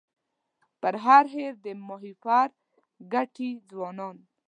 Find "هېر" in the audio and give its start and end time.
1.35-1.53